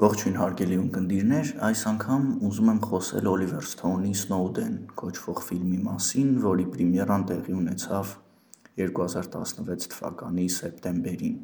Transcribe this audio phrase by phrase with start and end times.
[0.00, 6.64] Ողջույն հարգելի ունկնդիրներ, այս անգամ ուզում եմ խոսել Օլիվեր Սթոունի Snowden կոչվող ֆիլմի մասին, որի
[6.72, 8.14] պրեմիերան տեղի ունեցավ
[8.80, 11.36] 2016 թվականի սեպտեմբերին։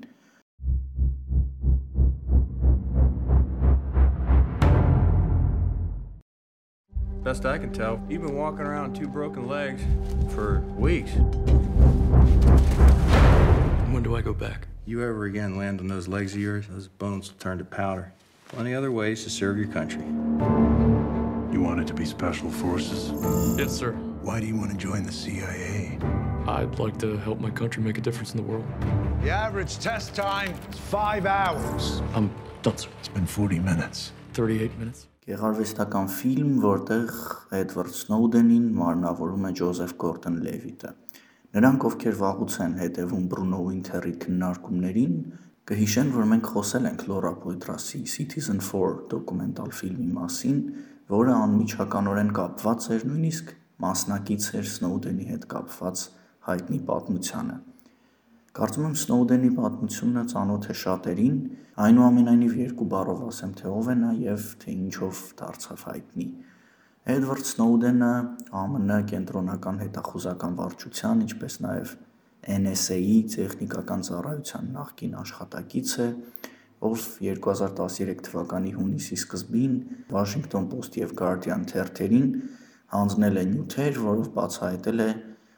[7.28, 9.84] Best I can tell, you've been walking around two broken legs
[10.32, 11.12] for weeks.
[13.92, 14.68] When do I go back?
[14.86, 18.14] You ever again land on those legs of yours, those bones will turn to powder.
[18.48, 20.04] Plenty other ways to serve your country.
[21.52, 23.10] You wanted to be special forces?
[23.58, 23.92] Yes, sir.
[24.22, 25.98] Why do you want to join the CIA?
[26.46, 28.64] I'd like to help my country make a difference in the world.
[29.22, 32.00] The average test time is five hours.
[32.14, 32.30] I'm
[32.62, 32.88] done, sir.
[33.00, 34.12] It's been 40 minutes.
[34.34, 35.06] 38 minutes.
[35.26, 37.08] Գեղարվեստական ֆիլմ, որտեղ
[37.58, 40.90] Էդվարդ Սնոուդենին մարմնավորում է Ջոզեֆ Գորդոն Լևիտը։
[41.56, 45.16] Նրանք, ովքեր վաղուց են հետևում Բրունո Ուինթերի քննարկումներին,
[45.66, 50.60] կհիշեն, որ մենք խոսել ենք Լորա Պոյտրասի Citizen 4 դոկումենտալ ֆիլմի մասին,
[51.10, 53.50] որը անմիջականորեն կապված էր նույնիսկ
[53.82, 56.04] մասնակից էր Սնոուդենի հետ կապված
[56.46, 57.58] հայտնի պատմությանը։
[58.56, 61.36] Կարծում եմ Սնոուդենի պատմությունը ծանոթ է շատերին,
[61.86, 66.28] այնուամենայնիվ երկու բառով ասեմ, թե ով է նա եւ թե ինչով դարձավ հայտնի։
[67.16, 68.12] Էդվարդ Սնոուդենը
[68.54, 71.98] ԱՄՆ կենտրոնական հետախուզական վարչության, ինչպես նաեւ
[72.46, 76.08] NSA-ի տեխնիկական ծառայության նախկին աշխատակից է,
[76.86, 79.76] ով 2013 թվականի հունիսի սկզբին
[80.12, 82.28] Washington Post եւ Guardian թերթերին
[82.94, 85.10] հանձնել է նյութեր, որով բացահայտել է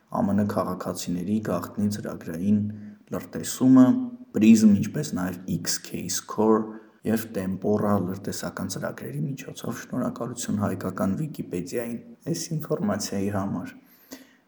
[0.09, 2.61] ԱՄՆ քաղաքացիների գաղտնի ծրագրային
[3.13, 3.89] լրտեսումը,
[4.29, 6.79] Prism, ինչպես նաեւ X-Case Core
[7.09, 13.73] եւ Tempora լրտեսական ծրագրերի միջոցով շնորհակալություն հայկական Վիկիպեդիային այս ինֆորմացիայի համար։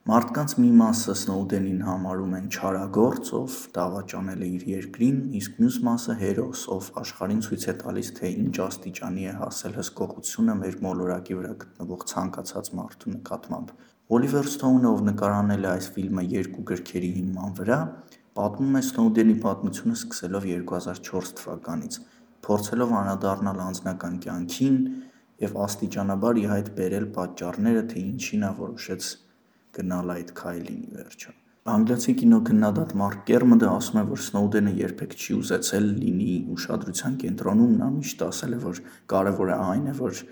[0.09, 6.17] Մարդկանց մի մասը Սնոուդենին համարում են չարագործ, ով դավաճանել է իր երկրին, իսկ մյուս մասը
[6.23, 11.53] հերոս, ով աշխարհին ցույց է տալիս, թե ինչ աստիճանի է հասել հսկողությունը մեր մոլորակի վրա
[11.67, 13.77] գտնվող ցանկացած մարդու նկատմամբ։
[14.17, 17.81] Օլիվեր Սթոունը, ով նկարանել է այս ֆիլմը երկու գրքերի հիման վրա,
[18.41, 22.05] պատմում է Սնոուդենի պատմությունը սկսելով 2004 թվականից,
[22.49, 24.85] փորձելով անդրադառնալ անձնական կյանքին
[25.45, 29.17] եւ աստիճանաբար ի հայտ բերել պատճառները, թե ինչին է որոշեց
[29.77, 31.37] գնալ այդ քայլին ի վերջո։
[31.71, 37.89] Անգլիացի կինոքննադատ Մարկ Կերմոդը ասում է, որ Սնոուդենը երբեք չի ուզեցել լինի ուշադրության կենտրոնում, նա
[37.97, 38.81] միշտ ասել է, որ
[39.13, 40.23] կարևորը այն է, որ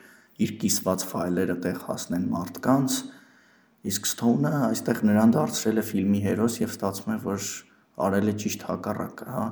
[0.48, 2.96] իր կիսված ֆայլերը տեղ հասնեն մարդկանց,
[3.92, 7.48] իսկ Սթոունը այստեղ նրան դարձրել է ֆիլմի հերոս եւ ստացվում է, որ
[8.08, 9.46] արել է ճիշտ հակառակը, հա։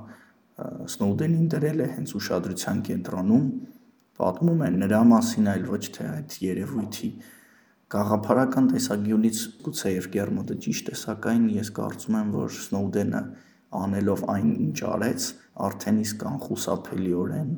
[0.97, 3.47] Սնոուդենին դրել է հենց ուշադրության կենտրոնում,
[4.17, 7.11] պատմում է նրա մասին, այլ ոչ թե այդ երևույթի
[7.87, 13.21] Գաղափարական տեսանկյունից գուցեև Գերմոդը ճիշտ է, սակայն ես կարծում եմ, որ Սնոուդենը
[13.81, 15.27] անելով այն, ինչ արեց,
[15.67, 17.53] արդեն իսկ անխուսափելիորեն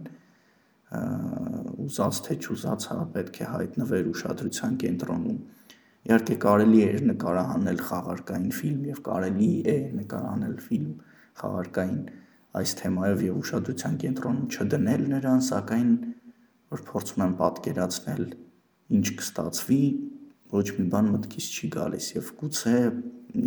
[1.85, 5.41] ուզած թե չուզած հա պետք է հայտնվեր ուշադրության կենտրոնում։
[6.09, 10.93] Իհարկե կարելի է նկարահանել խաղարկային ֆիլմ եւ կարելի է նկարահանել ֆիլմ
[11.41, 12.05] խաղարկային
[12.59, 15.91] այս թեմայով եւ ուշադրության կենտրոնում չդնել նրան, սակայն
[16.77, 18.25] որ փորձում եմ պատկերացնել
[18.99, 19.83] ինչ կստացվի,
[20.49, 22.75] ոչ մի բան մտքից չի գալիս եւ գուցե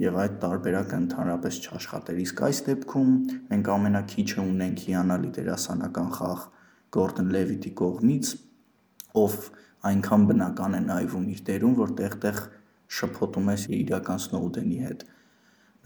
[0.01, 3.13] եւ այդ տարբերակը ընդհանրապես չաշխատեր։ Իսկ այս դեպքում
[3.51, 6.44] մենք ամենակիչը ունենք հիանալի դերասանական խաղ
[6.91, 8.31] Գորդոն Լևիտի կողմից,
[9.22, 9.38] ով
[9.91, 12.41] այնքան բնական է նայվում իր դերում, որ տեղ-տեղ
[12.97, 15.06] շփոթում ես իրական Սնոուդենի հետ։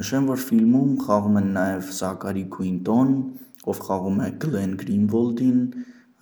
[0.02, 3.14] Նշեմ, որ ֆիլմում խաղում են նաև Զակարի Քուինտոն,
[3.72, 5.62] ով խաղում է Գլեն Գրինվոլդին,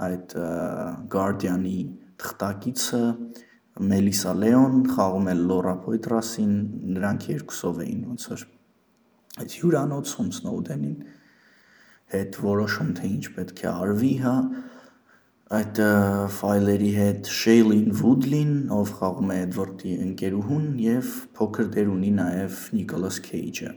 [0.07, 0.35] այդ
[1.15, 1.79] Guardian-ի
[2.21, 3.01] թղթակիցը,
[3.73, 6.51] Մելիսա Լեոն խաղում է Լորա Պոյտրասին,
[6.93, 8.43] նրանք երկուսով էին ոնց որ
[9.41, 10.97] այդ հյուրանոցում Սնոուդենին
[12.13, 14.35] հետ որոշում թե ինչ պետք է արվի, հա,
[15.57, 15.81] այդ
[16.37, 23.19] ֆայլերի հետ Շեյլին Վուդլին, ով խաղում է Էդվարդի ընկերուհուն եւ փոքր դեր ունի նաեւ Նիկոլաս
[23.25, 23.73] Քեյջը։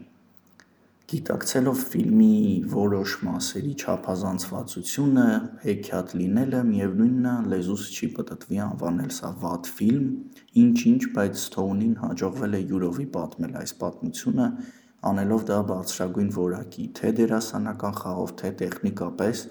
[1.07, 2.33] Գիտակցելով ֆիլմի
[2.67, 5.27] որոշ մասերի չափազանցվածությունը,
[5.61, 10.09] հեքիաթ լինելը, միևնույնն է, լեզուս չի պտտվի անվանել սա վատ ֆիլմ,
[10.63, 14.49] ինչ-ինչ, բայց Սթոունին հաջողվել է յուրովի պատմել այս պատմությունը,
[15.13, 19.47] անելով դա բարձրագույն որակի, թե դերասանական խաղով, թե տեխնիկապես,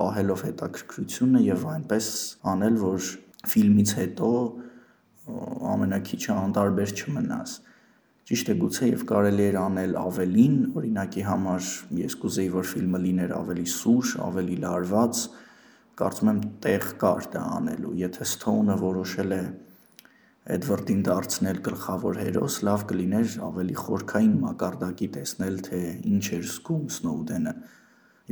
[0.00, 2.12] պահելով հետաքրքրությունը եւ այնպես
[2.56, 3.12] անել, որ
[3.52, 4.34] ֆիլմից հետո
[5.76, 7.60] ամենակիչը անտարբեր չմնաս։
[8.26, 13.34] Ճիշտ է, գուցե եւ կարելի էր անել ավելին, օրինակի համար ես կուզեի, որ ֆիլմը լիներ
[13.36, 15.20] ավելի սուր, ավելի լարված,
[16.00, 19.40] կարծում եմ տեղ կար դա անելու։ Եթե Stone-ը որոշել է
[20.56, 25.80] Էդվարդին դարձնել գլխավոր հերոս, լավ կլիներ ավելի խորքային մակարդակի տեսնել, թե
[26.10, 27.54] ինչ էր զգում Սնոուդենը։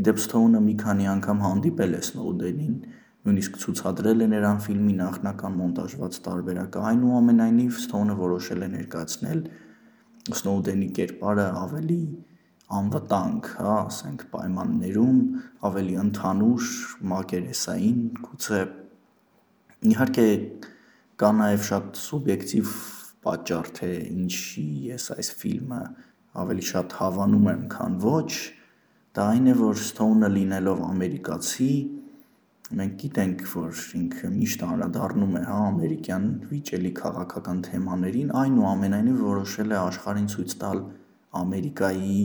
[0.02, 2.76] Իդեպ Stone-ը մի քանի անգամ հանդիպել է Սնոուդենին,
[3.24, 9.40] նույնիսկ ցուցադրել է նրան ֆիլմի նախնական մոնտաժված տարբերակը։ Այնուամենայնիվ Stone-ը որոշել է ներկայացնել
[10.32, 12.02] Snowden-ի կերպարը ավելի
[12.74, 15.18] անվտանգ, հա, ասենք պայմաններում,
[15.68, 16.68] ավելի ընդհանուր,
[17.10, 18.60] մակերեսային, գուցե
[19.92, 20.26] իհարկե
[21.20, 22.72] կա նաև շատ սուբյեկտիվ
[23.26, 25.82] պատճառ, թե ինչի ես այս ֆիլմը
[26.44, 28.32] ավելի շատ հավանում եմ, քան ոչ,
[29.14, 31.70] դա այն է, որ Stone-ը լինելով ամերիկացի,
[32.78, 39.78] մենք գիտենք, որ ինքը միշտ անդրադառնում է, հա, ամերիկյան վիճելի քաղաքական թեմաներին, այնուամենայնիվ որոշել է
[39.84, 40.82] աշխարհին ցույց տալ
[41.34, 42.18] Ամերիկայի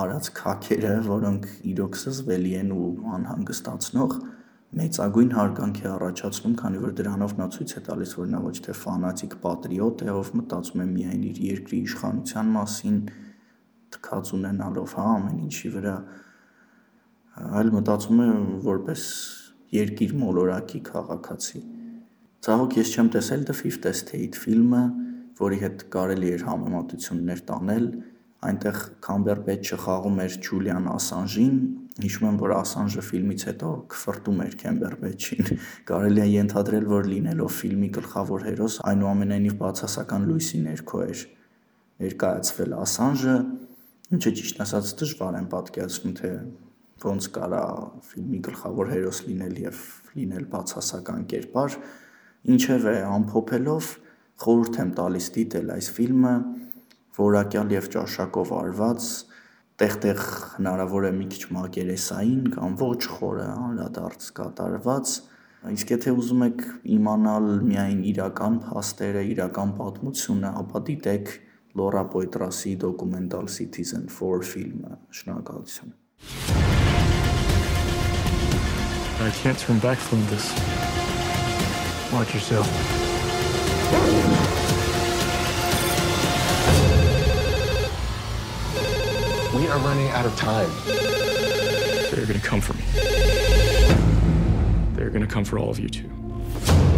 [0.00, 2.84] արած քաքերը, որոնք իրոք սզվելի են ու
[3.16, 4.14] անհանգստացնող,
[4.80, 8.76] մեծագույն հարգանք է առաջացնում, քանի որ դրանով նա ցույց է տալիս, որ նա ոչ թե
[8.80, 13.00] ֆանատիկ պատրիոտ է, ով մտածում է միայն իր երկրի իշխանության մասին,
[13.96, 15.96] թքած ունենալով, հա, ամեն ինչի վրա,
[17.60, 18.30] այլ մտածում է
[18.70, 19.04] որպես
[19.74, 21.60] երկիր մոլորակի քաղաքացի։
[22.46, 24.84] Ցավոք ես չեմ տեսել The Fifth Estate ֆիլմը,
[25.40, 27.84] որի հետ կարելի էր համեմատություններ տանել,
[28.50, 31.56] այնտեղ Քամբերբեթչը խաղում էր Ջուլիան Ասանժին,
[32.00, 35.50] հիշում եմ, որ Ասանժը ֆիլմից հետո քֆրտում էր Քամբերբեթչին։
[35.90, 41.24] Կարելի է ենթադրել, որ լինելով ֆիլմի գլխավոր հերոս, այնուամենայնիվ բացասական լույսի ներքո էր
[42.00, 43.36] ներկայացվել Ասանժը,
[44.16, 46.30] ինչը ճիշտ ասած դժվար եմ պատկերացնում, թե
[47.06, 47.62] ոնց կարա
[48.10, 49.80] ֆիլմի գլխավոր հերոս լինել եւ
[50.18, 51.76] լինել բացասական կերպար,
[52.54, 53.90] ինչևէ ամփոփելով
[54.44, 56.34] խորհուրդ եմ տալիս դիտել այս ֆիլմը,
[57.20, 59.08] որակյալ եւ ճաշակով արված,
[59.80, 60.22] տեղ-տեղ
[60.54, 65.12] հնարավոր է մի քիչ մակերեսային կամ ոչ խորը անդրադարձ կատարված,
[65.76, 66.64] իսկ եթե ուզում եք
[66.96, 71.32] իմանալ միայն իրական փաստերը, իրական պատմությունը, ապա դիտեք
[71.78, 76.79] Լորա Պոյտրասի դոկումենտալ Citizen 4 ֆիլմը։ Շնորհակալություն։
[79.22, 80.50] I can't turn back from this.
[82.10, 82.66] Watch yourself.
[89.54, 90.70] We are running out of time.
[92.10, 92.82] They're gonna come for me.
[94.94, 96.89] They're gonna come for all of you too.